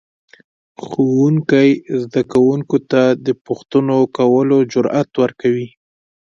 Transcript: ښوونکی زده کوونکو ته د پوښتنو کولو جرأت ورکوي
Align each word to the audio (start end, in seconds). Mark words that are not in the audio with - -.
ښوونکی 0.85 1.69
زده 2.01 2.21
کوونکو 2.31 2.77
ته 2.91 3.01
د 3.25 3.27
پوښتنو 3.45 3.97
کولو 4.17 4.57
جرأت 4.71 5.09
ورکوي 5.23 5.67